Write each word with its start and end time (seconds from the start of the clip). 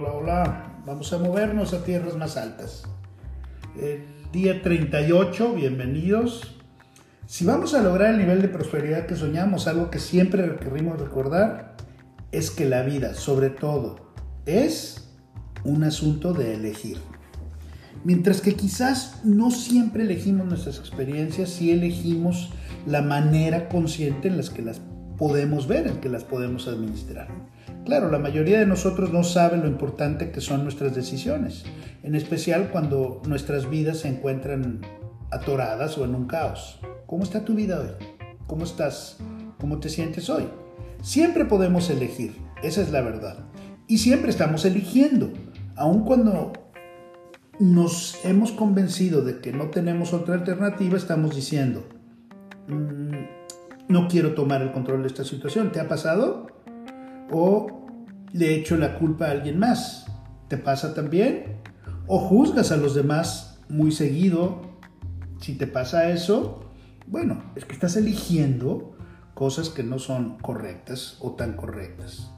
hola, 0.00 0.12
hola. 0.12 0.82
Vamos 0.86 1.12
a 1.12 1.18
movernos 1.18 1.74
a 1.74 1.84
tierras 1.84 2.16
más 2.16 2.38
altas. 2.38 2.84
El 3.78 4.02
día 4.32 4.62
38, 4.62 5.54
bienvenidos. 5.54 6.56
Si 7.26 7.44
vamos 7.44 7.74
a 7.74 7.82
lograr 7.82 8.14
el 8.14 8.18
nivel 8.18 8.40
de 8.40 8.48
prosperidad 8.48 9.06
que 9.06 9.14
soñamos, 9.14 9.66
algo 9.66 9.90
que 9.90 9.98
siempre 9.98 10.46
requerimos 10.46 10.98
recordar 10.98 11.76
es 12.32 12.50
que 12.50 12.64
la 12.64 12.82
vida, 12.82 13.14
sobre 13.14 13.50
todo, 13.50 14.12
es 14.46 15.10
un 15.64 15.84
asunto 15.84 16.32
de 16.32 16.54
elegir. 16.54 16.96
Mientras 18.02 18.40
que 18.40 18.54
quizás 18.54 19.20
no 19.22 19.50
siempre 19.50 20.04
elegimos 20.04 20.46
nuestras 20.46 20.78
experiencias, 20.78 21.50
sí 21.50 21.72
elegimos 21.72 22.50
la 22.86 23.02
manera 23.02 23.68
consciente 23.68 24.28
en 24.28 24.38
la 24.38 24.44
que 24.44 24.62
las 24.62 24.80
podemos 25.20 25.68
ver, 25.68 25.86
en 25.86 25.98
que 25.98 26.08
las 26.08 26.24
podemos 26.24 26.66
administrar. 26.66 27.28
Claro, 27.84 28.10
la 28.10 28.18
mayoría 28.18 28.58
de 28.58 28.64
nosotros 28.64 29.12
no 29.12 29.22
sabe 29.22 29.58
lo 29.58 29.66
importante 29.66 30.30
que 30.30 30.40
son 30.40 30.62
nuestras 30.62 30.94
decisiones, 30.94 31.64
en 32.02 32.14
especial 32.14 32.70
cuando 32.70 33.20
nuestras 33.26 33.68
vidas 33.68 33.98
se 33.98 34.08
encuentran 34.08 34.80
atoradas 35.30 35.98
o 35.98 36.06
en 36.06 36.14
un 36.14 36.26
caos. 36.26 36.80
¿Cómo 37.04 37.22
está 37.22 37.44
tu 37.44 37.54
vida 37.54 37.80
hoy? 37.80 37.90
¿Cómo 38.46 38.64
estás? 38.64 39.18
¿Cómo 39.60 39.78
te 39.78 39.90
sientes 39.90 40.30
hoy? 40.30 40.44
Siempre 41.02 41.44
podemos 41.44 41.90
elegir, 41.90 42.34
esa 42.62 42.80
es 42.80 42.90
la 42.90 43.02
verdad. 43.02 43.40
Y 43.88 43.98
siempre 43.98 44.30
estamos 44.30 44.64
eligiendo, 44.64 45.34
aun 45.76 46.04
cuando 46.04 46.54
nos 47.58 48.18
hemos 48.24 48.52
convencido 48.52 49.20
de 49.20 49.40
que 49.40 49.52
no 49.52 49.68
tenemos 49.68 50.14
otra 50.14 50.36
alternativa, 50.36 50.96
estamos 50.96 51.36
diciendo, 51.36 51.86
mm, 52.68 53.39
no 53.90 54.06
quiero 54.06 54.34
tomar 54.34 54.62
el 54.62 54.70
control 54.70 55.02
de 55.02 55.08
esta 55.08 55.24
situación. 55.24 55.72
¿Te 55.72 55.80
ha 55.80 55.88
pasado? 55.88 56.46
¿O 57.30 57.86
le 58.32 58.54
echo 58.54 58.76
la 58.76 58.94
culpa 58.98 59.26
a 59.26 59.32
alguien 59.32 59.58
más? 59.58 60.06
¿Te 60.48 60.56
pasa 60.56 60.94
también? 60.94 61.56
¿O 62.06 62.18
juzgas 62.18 62.70
a 62.70 62.76
los 62.76 62.94
demás 62.94 63.60
muy 63.68 63.90
seguido? 63.90 64.62
Si 65.40 65.56
te 65.56 65.66
pasa 65.66 66.10
eso, 66.10 66.70
bueno, 67.06 67.42
es 67.56 67.64
que 67.64 67.72
estás 67.72 67.96
eligiendo 67.96 68.96
cosas 69.34 69.70
que 69.70 69.82
no 69.82 69.98
son 69.98 70.38
correctas 70.38 71.16
o 71.20 71.32
tan 71.32 71.54
correctas. 71.54 72.30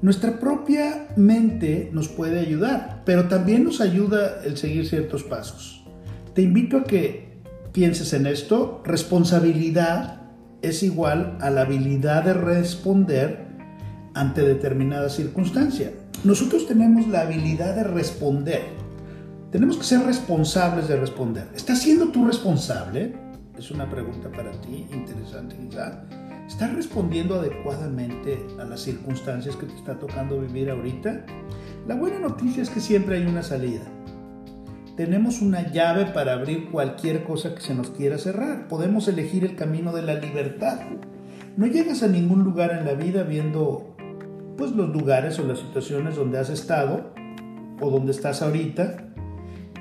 Nuestra 0.00 0.40
propia 0.40 1.06
mente 1.14 1.90
nos 1.92 2.08
puede 2.08 2.40
ayudar, 2.40 3.02
pero 3.06 3.28
también 3.28 3.62
nos 3.62 3.80
ayuda 3.80 4.40
el 4.44 4.56
seguir 4.56 4.88
ciertos 4.88 5.22
pasos. 5.22 5.84
Te 6.34 6.42
invito 6.42 6.78
a 6.78 6.84
que 6.84 7.40
pienses 7.72 8.12
en 8.14 8.26
esto. 8.26 8.82
Responsabilidad 8.84 10.21
es 10.62 10.82
igual 10.82 11.36
a 11.40 11.50
la 11.50 11.62
habilidad 11.62 12.24
de 12.24 12.34
responder 12.34 13.46
ante 14.14 14.42
determinada 14.42 15.08
circunstancia. 15.08 15.92
Nosotros 16.24 16.66
tenemos 16.66 17.08
la 17.08 17.22
habilidad 17.22 17.74
de 17.74 17.84
responder. 17.84 18.62
Tenemos 19.50 19.76
que 19.76 19.84
ser 19.84 20.00
responsables 20.04 20.88
de 20.88 20.96
responder. 20.96 21.48
¿Estás 21.54 21.80
siendo 21.80 22.08
tú 22.08 22.24
responsable? 22.24 23.14
Es 23.58 23.70
una 23.70 23.90
pregunta 23.90 24.30
para 24.30 24.52
ti 24.60 24.86
interesante 24.92 25.56
quizá. 25.56 26.04
¿Estás 26.46 26.74
respondiendo 26.74 27.36
adecuadamente 27.36 28.38
a 28.60 28.64
las 28.64 28.80
circunstancias 28.80 29.56
que 29.56 29.66
te 29.66 29.74
está 29.74 29.98
tocando 29.98 30.40
vivir 30.40 30.70
ahorita? 30.70 31.24
La 31.86 31.96
buena 31.96 32.18
noticia 32.18 32.62
es 32.62 32.70
que 32.70 32.80
siempre 32.80 33.16
hay 33.16 33.26
una 33.26 33.42
salida. 33.42 33.82
Tenemos 34.96 35.40
una 35.40 35.72
llave 35.72 36.04
para 36.04 36.34
abrir 36.34 36.70
cualquier 36.70 37.24
cosa 37.24 37.54
que 37.54 37.62
se 37.62 37.74
nos 37.74 37.90
quiera 37.90 38.18
cerrar. 38.18 38.68
Podemos 38.68 39.08
elegir 39.08 39.42
el 39.42 39.56
camino 39.56 39.90
de 39.92 40.02
la 40.02 40.14
libertad. 40.14 40.80
No 41.56 41.66
llegas 41.66 42.02
a 42.02 42.08
ningún 42.08 42.44
lugar 42.44 42.72
en 42.72 42.84
la 42.84 42.92
vida 42.92 43.22
viendo 43.22 43.96
pues 44.58 44.72
los 44.72 44.90
lugares 44.90 45.38
o 45.38 45.46
las 45.46 45.60
situaciones 45.60 46.16
donde 46.16 46.38
has 46.38 46.50
estado 46.50 47.14
o 47.80 47.90
donde 47.90 48.12
estás 48.12 48.42
ahorita. 48.42 48.98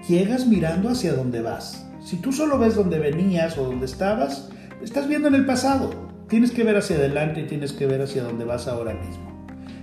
Llegas 0.08 0.48
mirando 0.48 0.88
hacia 0.88 1.14
donde 1.14 1.42
vas. 1.42 1.86
Si 2.02 2.16
tú 2.16 2.32
solo 2.32 2.58
ves 2.58 2.76
donde 2.76 2.98
venías 2.98 3.58
o 3.58 3.66
donde 3.66 3.88
estabas, 3.88 4.50
estás 4.82 5.10
viendo 5.10 5.27
en 5.27 5.36
el 5.36 5.45
pasado. 5.45 5.89
Tienes 6.30 6.52
que 6.52 6.64
ver 6.64 6.77
hacia 6.77 6.95
adelante 6.95 7.42
y 7.42 7.48
tienes 7.48 7.73
que 7.73 7.86
ver 7.86 8.02
hacia 8.02 8.23
donde 8.23 8.45
vas 8.45 8.70
ahora 8.70 8.94
mismo. 8.94 9.30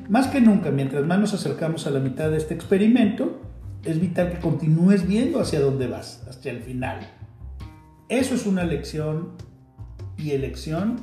Más 0.08 0.28
que 0.28 0.40
nunca, 0.40 0.70
mientras 0.70 1.04
más 1.04 1.20
nos 1.20 1.34
acercamos 1.34 1.86
a 1.86 1.90
la 1.90 2.00
mitad 2.00 2.30
de 2.30 2.38
este 2.38 2.54
experimento, 2.54 3.42
es 3.84 4.00
vital 4.00 4.32
que 4.32 4.40
continúes 4.40 5.06
viendo 5.06 5.40
hacia 5.40 5.60
dónde 5.60 5.86
vas, 5.86 6.24
hasta 6.28 6.50
el 6.50 6.60
final. 6.60 7.06
Eso 8.08 8.34
es 8.34 8.46
una 8.46 8.64
lección 8.64 9.32
y 10.16 10.32
elección 10.32 11.00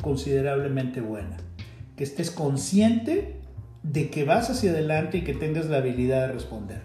considerablemente 0.00 1.00
buena. 1.00 1.36
Que 1.96 2.04
estés 2.04 2.30
consciente 2.30 3.40
de 3.82 4.10
que 4.10 4.24
vas 4.24 4.50
hacia 4.50 4.70
adelante 4.70 5.18
y 5.18 5.22
que 5.22 5.34
tengas 5.34 5.66
la 5.66 5.78
habilidad 5.78 6.28
de 6.28 6.32
responder. 6.32 6.82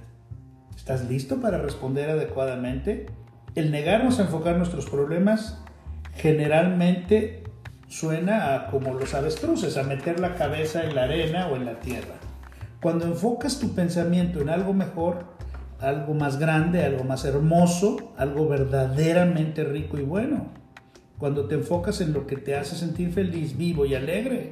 ¿Estás 0.75 1.09
listo 1.09 1.41
para 1.41 1.57
responder 1.57 2.09
adecuadamente? 2.09 3.07
El 3.55 3.71
negarnos 3.71 4.19
a 4.19 4.23
enfocar 4.23 4.57
nuestros 4.57 4.89
problemas 4.89 5.61
generalmente 6.15 7.43
suena 7.87 8.55
a 8.55 8.67
como 8.67 8.93
los 8.93 9.13
avestruces, 9.13 9.77
a 9.77 9.83
meter 9.83 10.19
la 10.19 10.35
cabeza 10.35 10.83
en 10.83 10.95
la 10.95 11.03
arena 11.03 11.47
o 11.47 11.55
en 11.55 11.65
la 11.65 11.79
tierra. 11.79 12.15
Cuando 12.85 13.05
enfocas 13.05 13.59
tu 13.59 13.73
pensamiento 13.73 14.41
en 14.41 14.49
algo 14.49 14.71
mejor, 14.71 15.25
algo 15.79 16.13
más 16.13 16.37
grande, 16.37 16.83
algo 16.83 17.03
más 17.03 17.25
hermoso, 17.25 18.13
algo 18.15 18.47
verdaderamente 18.47 19.63
rico 19.63 19.97
y 19.97 20.03
bueno, 20.03 20.51
cuando 21.17 21.47
te 21.47 21.55
enfocas 21.55 21.99
en 22.01 22.13
lo 22.13 22.27
que 22.27 22.35
te 22.35 22.55
hace 22.55 22.75
sentir 22.75 23.11
feliz, 23.11 23.57
vivo 23.57 23.87
y 23.87 23.95
alegre, 23.95 24.51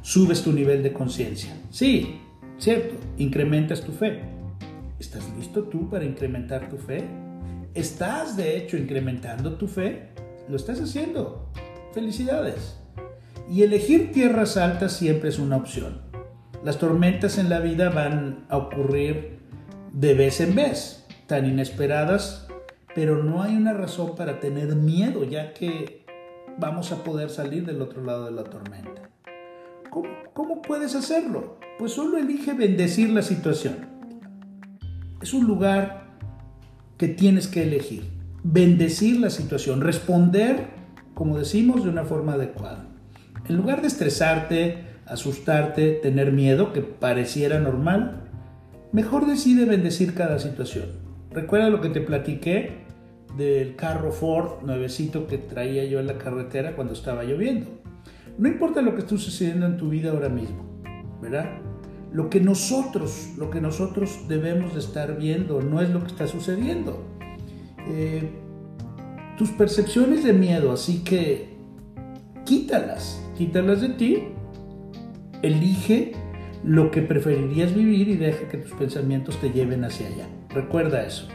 subes 0.00 0.42
tu 0.42 0.54
nivel 0.54 0.82
de 0.82 0.94
conciencia. 0.94 1.54
Sí, 1.68 2.18
cierto, 2.56 2.94
incrementas 3.18 3.82
tu 3.82 3.92
fe. 3.92 4.22
¿Estás 4.98 5.24
listo 5.38 5.64
tú 5.64 5.90
para 5.90 6.06
incrementar 6.06 6.70
tu 6.70 6.78
fe? 6.78 7.04
¿Estás 7.74 8.38
de 8.38 8.56
hecho 8.56 8.78
incrementando 8.78 9.58
tu 9.58 9.68
fe? 9.68 10.12
Lo 10.48 10.56
estás 10.56 10.80
haciendo. 10.80 11.50
Felicidades. 11.92 12.78
Y 13.50 13.64
elegir 13.64 14.12
tierras 14.12 14.56
altas 14.56 14.94
siempre 14.94 15.28
es 15.28 15.38
una 15.38 15.56
opción. 15.58 16.05
Las 16.66 16.78
tormentas 16.78 17.38
en 17.38 17.48
la 17.48 17.60
vida 17.60 17.90
van 17.90 18.44
a 18.48 18.56
ocurrir 18.56 19.38
de 19.92 20.14
vez 20.14 20.40
en 20.40 20.56
vez, 20.56 21.06
tan 21.28 21.46
inesperadas, 21.46 22.48
pero 22.92 23.22
no 23.22 23.40
hay 23.40 23.54
una 23.54 23.72
razón 23.72 24.16
para 24.16 24.40
tener 24.40 24.74
miedo, 24.74 25.22
ya 25.22 25.54
que 25.54 26.04
vamos 26.58 26.90
a 26.90 27.04
poder 27.04 27.30
salir 27.30 27.64
del 27.64 27.80
otro 27.80 28.02
lado 28.02 28.24
de 28.24 28.32
la 28.32 28.42
tormenta. 28.42 29.08
¿Cómo, 29.90 30.08
cómo 30.32 30.60
puedes 30.60 30.96
hacerlo? 30.96 31.60
Pues 31.78 31.92
solo 31.92 32.18
elige 32.18 32.52
bendecir 32.52 33.10
la 33.10 33.22
situación. 33.22 33.86
Es 35.22 35.34
un 35.34 35.46
lugar 35.46 36.16
que 36.96 37.06
tienes 37.06 37.46
que 37.46 37.62
elegir. 37.62 38.10
Bendecir 38.42 39.20
la 39.20 39.30
situación, 39.30 39.82
responder 39.82 40.70
como 41.14 41.38
decimos, 41.38 41.84
de 41.84 41.90
una 41.90 42.04
forma 42.04 42.32
adecuada. 42.32 42.88
En 43.48 43.56
lugar 43.56 43.82
de 43.82 43.86
estresarte, 43.86 44.95
asustarte, 45.06 45.92
tener 45.92 46.32
miedo, 46.32 46.72
que 46.72 46.82
pareciera 46.82 47.58
normal, 47.60 48.24
mejor 48.92 49.26
decide 49.26 49.64
bendecir 49.64 50.14
cada 50.14 50.38
situación. 50.38 50.86
Recuerda 51.30 51.70
lo 51.70 51.80
que 51.80 51.90
te 51.90 52.00
platiqué 52.00 52.86
del 53.36 53.76
carro 53.76 54.12
Ford 54.12 54.62
nuevecito 54.62 55.26
que 55.26 55.38
traía 55.38 55.84
yo 55.84 56.00
en 56.00 56.06
la 56.06 56.18
carretera 56.18 56.74
cuando 56.74 56.94
estaba 56.94 57.24
lloviendo. 57.24 57.66
No 58.38 58.48
importa 58.48 58.82
lo 58.82 58.94
que 58.94 59.00
esté 59.00 59.16
sucediendo 59.18 59.66
en 59.66 59.76
tu 59.76 59.88
vida 59.88 60.10
ahora 60.10 60.28
mismo, 60.28 60.64
¿verdad? 61.20 61.58
Lo 62.12 62.30
que 62.30 62.40
nosotros, 62.40 63.30
lo 63.36 63.50
que 63.50 63.60
nosotros 63.60 64.26
debemos 64.28 64.74
de 64.74 64.80
estar 64.80 65.18
viendo 65.18 65.60
no 65.60 65.80
es 65.80 65.90
lo 65.90 66.00
que 66.00 66.08
está 66.08 66.26
sucediendo. 66.26 67.04
Eh, 67.88 68.30
tus 69.36 69.50
percepciones 69.50 70.24
de 70.24 70.32
miedo, 70.32 70.72
así 70.72 71.04
que 71.04 71.56
quítalas, 72.44 73.22
quítalas 73.36 73.82
de 73.82 73.90
ti, 73.90 74.22
elige 75.42 76.12
lo 76.64 76.90
que 76.90 77.02
preferirías 77.02 77.74
vivir 77.74 78.08
y 78.08 78.16
deja 78.16 78.48
que 78.48 78.58
tus 78.58 78.72
pensamientos 78.72 79.40
te 79.40 79.50
lleven 79.50 79.84
hacia 79.84 80.08
allá. 80.08 80.26
Recuerda 80.50 81.06
eso. 81.06 81.28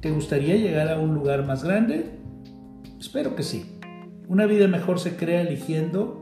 ¿Te 0.00 0.10
gustaría 0.10 0.56
llegar 0.56 0.88
a 0.88 0.98
un 0.98 1.14
lugar 1.14 1.46
más 1.46 1.64
grande? 1.64 2.18
Espero 2.98 3.34
que 3.34 3.42
sí. 3.42 3.78
Una 4.28 4.46
vida 4.46 4.68
mejor 4.68 4.98
se 4.98 5.16
crea 5.16 5.42
eligiendo 5.42 6.20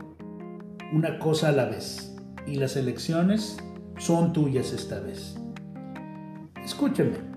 una 0.93 1.19
cosa 1.19 1.49
a 1.49 1.51
la 1.51 1.65
vez 1.65 2.15
y 2.45 2.55
las 2.55 2.75
elecciones 2.75 3.57
son 3.97 4.33
tuyas 4.33 4.73
esta 4.73 4.99
vez. 4.99 5.35
Escúchame. 6.63 7.31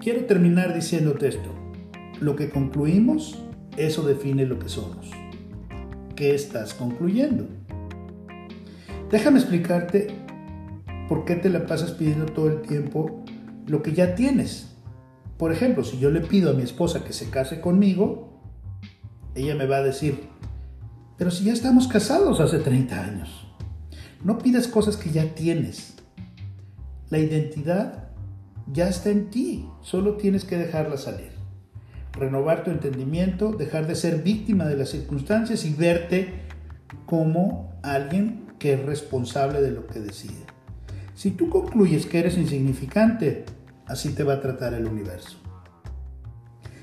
Quiero 0.00 0.24
terminar 0.26 0.74
diciéndote 0.74 1.28
esto. 1.28 1.50
Lo 2.20 2.36
que 2.36 2.50
concluimos, 2.50 3.38
eso 3.76 4.06
define 4.06 4.46
lo 4.46 4.58
que 4.58 4.68
somos. 4.68 5.10
¿Qué 6.16 6.34
estás 6.34 6.74
concluyendo? 6.74 7.46
Déjame 9.12 9.40
explicarte 9.40 10.06
por 11.06 11.26
qué 11.26 11.36
te 11.36 11.50
la 11.50 11.66
pasas 11.66 11.90
pidiendo 11.90 12.24
todo 12.24 12.48
el 12.48 12.62
tiempo 12.62 13.22
lo 13.66 13.82
que 13.82 13.92
ya 13.92 14.14
tienes. 14.14 14.74
Por 15.36 15.52
ejemplo, 15.52 15.84
si 15.84 15.98
yo 15.98 16.10
le 16.10 16.22
pido 16.22 16.50
a 16.50 16.54
mi 16.54 16.62
esposa 16.62 17.04
que 17.04 17.12
se 17.12 17.28
case 17.28 17.60
conmigo, 17.60 18.40
ella 19.34 19.54
me 19.54 19.66
va 19.66 19.76
a 19.76 19.82
decir, 19.82 20.28
pero 21.18 21.30
si 21.30 21.44
ya 21.44 21.52
estamos 21.52 21.88
casados 21.88 22.40
hace 22.40 22.58
30 22.58 23.04
años, 23.04 23.46
no 24.24 24.38
pidas 24.38 24.66
cosas 24.66 24.96
que 24.96 25.10
ya 25.10 25.34
tienes, 25.34 25.94
La 27.10 27.18
identidad 27.18 28.08
ya 28.72 28.88
está 28.88 29.10
en 29.10 29.28
ti, 29.28 29.68
solo 29.82 30.16
tienes 30.16 30.46
que 30.46 30.56
dejarla 30.56 30.96
salir. 30.96 31.32
Renovar 32.14 32.64
tu 32.64 32.70
entendimiento, 32.70 33.52
dejar 33.52 33.86
de 33.86 33.94
ser 33.94 34.22
víctima 34.22 34.64
de 34.64 34.78
las 34.78 34.88
circunstancias 34.88 35.66
y 35.66 35.74
verte 35.74 36.32
como 37.04 37.78
alguien 37.82 38.41
que 38.62 38.74
es 38.74 38.86
responsable 38.86 39.60
de 39.60 39.72
lo 39.72 39.88
que 39.88 39.98
decide. 39.98 40.44
Si 41.16 41.32
tú 41.32 41.50
concluyes 41.50 42.06
que 42.06 42.20
eres 42.20 42.38
insignificante, 42.38 43.44
así 43.86 44.10
te 44.10 44.22
va 44.22 44.34
a 44.34 44.40
tratar 44.40 44.72
el 44.72 44.86
universo. 44.86 45.36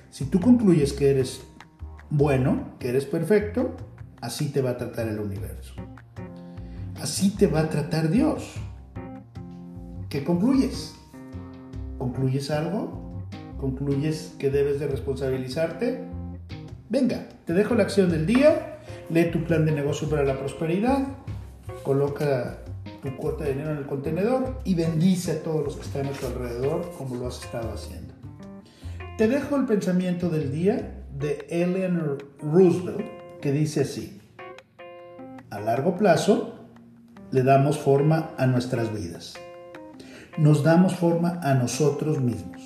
Si 0.10 0.26
tú 0.26 0.42
concluyes 0.42 0.92
que 0.92 1.10
eres 1.10 1.40
bueno, 2.10 2.76
que 2.80 2.90
eres 2.90 3.06
perfecto, 3.06 3.78
así 4.20 4.52
te 4.52 4.62
va 4.62 4.72
a 4.72 4.78
tratar 4.78 5.08
el 5.08 5.22
universo. 5.22 5.74
Así 7.02 7.30
te 7.30 7.48
va 7.48 7.62
a 7.62 7.70
tratar 7.70 8.10
Dios. 8.10 8.56
¿Qué 10.10 10.26
concluyes? 10.26 10.96
¿Concluyes 11.98 12.52
algo? 12.52 13.24
¿Concluyes 13.58 14.36
que 14.38 14.50
debes 14.50 14.82
de 14.82 14.88
responsabilizarte? 14.88 16.04
Venga, 16.90 17.30
te 17.46 17.54
dejo 17.54 17.74
la 17.74 17.84
acción 17.84 18.10
del 18.10 18.26
día, 18.26 18.82
lee 19.10 19.32
tu 19.32 19.46
plan 19.46 19.66
de 19.66 19.72
negocio 19.72 20.10
para 20.10 20.26
la 20.26 20.38
prosperidad, 20.38 21.08
coloca 21.90 22.60
tu 23.02 23.18
cuota 23.18 23.46
de 23.46 23.54
dinero 23.54 23.72
en 23.72 23.78
el 23.80 23.88
contenedor 23.88 24.60
y 24.64 24.76
bendice 24.76 25.32
a 25.32 25.42
todos 25.42 25.66
los 25.66 25.76
que 25.76 25.82
están 25.82 26.06
a 26.06 26.12
tu 26.12 26.28
alrededor 26.28 26.92
como 26.96 27.16
lo 27.16 27.26
has 27.26 27.44
estado 27.44 27.74
haciendo. 27.74 28.14
Te 29.18 29.28
dejo 29.28 29.56
el 29.56 29.66
pensamiento 29.66 30.30
del 30.30 30.52
día 30.52 31.04
de 31.18 31.48
Eleanor 31.50 32.20
Roosevelt 32.44 33.02
que 33.42 33.52
dice 33.52 33.82
así, 33.82 34.22
a 35.50 35.60
largo 35.60 35.98
plazo 35.98 36.60
le 37.32 37.42
damos 37.42 37.80
forma 37.80 38.36
a 38.38 38.46
nuestras 38.46 38.94
vidas 38.94 39.34
nos 40.38 40.64
damos 40.64 40.94
forma 40.96 41.40
a 41.42 41.56
nosotros 41.56 42.22
mismos. 42.22 42.62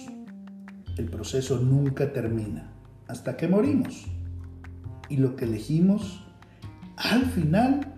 El 0.97 1.05
proceso 1.05 1.59
nunca 1.59 2.11
termina 2.11 2.73
hasta 3.07 3.37
que 3.37 3.47
morimos. 3.47 4.05
Y 5.07 5.15
lo 5.15 5.37
que 5.37 5.45
elegimos 5.45 6.23
al 6.97 7.25
final 7.25 7.92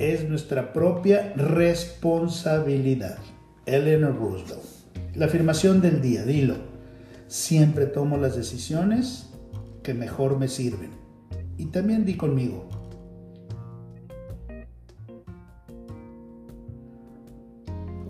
es 0.00 0.26
nuestra 0.28 0.72
propia 0.72 1.32
responsabilidad. 1.36 3.18
Eleanor 3.66 4.16
Roosevelt. 4.16 4.62
La 5.14 5.26
afirmación 5.26 5.82
del 5.82 6.00
día, 6.00 6.24
dilo. 6.24 6.56
Siempre 7.28 7.86
tomo 7.86 8.16
las 8.16 8.34
decisiones 8.34 9.30
que 9.82 9.92
mejor 9.92 10.38
me 10.38 10.48
sirven. 10.48 10.90
Y 11.58 11.66
también 11.66 12.04
di 12.04 12.16
conmigo, 12.16 12.68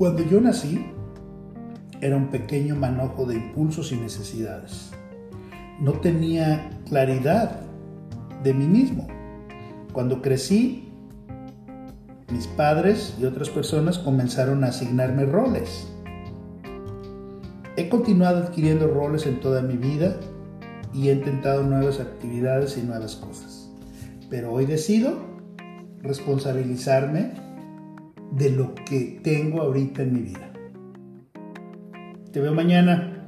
Cuando 0.00 0.24
yo 0.24 0.40
nací, 0.40 0.86
era 2.00 2.16
un 2.16 2.30
pequeño 2.30 2.74
manojo 2.74 3.26
de 3.26 3.34
impulsos 3.34 3.92
y 3.92 3.96
necesidades. 3.96 4.92
No 5.78 5.92
tenía 5.92 6.70
claridad 6.88 7.60
de 8.42 8.54
mí 8.54 8.64
mismo. 8.64 9.06
Cuando 9.92 10.22
crecí, 10.22 10.89
mis 12.30 12.46
padres 12.46 13.16
y 13.20 13.24
otras 13.24 13.48
personas 13.50 13.98
comenzaron 13.98 14.64
a 14.64 14.68
asignarme 14.68 15.24
roles. 15.24 15.88
He 17.76 17.88
continuado 17.88 18.38
adquiriendo 18.38 18.88
roles 18.88 19.26
en 19.26 19.40
toda 19.40 19.62
mi 19.62 19.76
vida 19.76 20.16
y 20.92 21.08
he 21.08 21.12
intentado 21.12 21.62
nuevas 21.62 22.00
actividades 22.00 22.76
y 22.76 22.82
nuevas 22.82 23.16
cosas. 23.16 23.70
Pero 24.28 24.52
hoy 24.52 24.66
decido 24.66 25.18
responsabilizarme 26.02 27.32
de 28.32 28.50
lo 28.50 28.74
que 28.74 29.20
tengo 29.22 29.62
ahorita 29.62 30.02
en 30.02 30.12
mi 30.12 30.20
vida. 30.20 30.52
Te 32.32 32.40
veo 32.40 32.54
mañana. 32.54 33.19